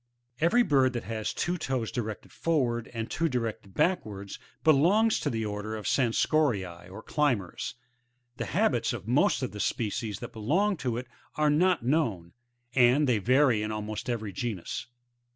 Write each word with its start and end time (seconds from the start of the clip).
Every 0.39 0.63
bird 0.63 0.93
that 0.93 1.03
has 1.03 1.31
two 1.31 1.59
toes 1.59 1.91
directed 1.91 2.31
forward, 2.31 2.87
and 2.91 3.07
two 3.07 3.29
backwards, 3.67 4.39
belongs 4.63 5.19
to 5.19 5.29
the 5.29 5.45
order 5.45 5.75
of 5.75 5.85
Scansoriae, 5.85 6.89
or 6.89 7.03
Climbers. 7.03 7.75
The 8.37 8.45
habits 8.47 8.93
of 8.93 9.07
most 9.07 9.43
of 9.43 9.51
the 9.51 9.59
species 9.59 10.17
that 10.17 10.33
belong 10.33 10.75
to 10.77 10.97
it 10.97 11.05
are 11.35 11.51
not 11.51 11.85
known; 11.85 12.33
and 12.73 13.07
they 13.07 13.19
vary 13.19 13.61
in 13.61 13.71
almost 13.71 14.09
every 14.09 14.31
genus. 14.33 14.87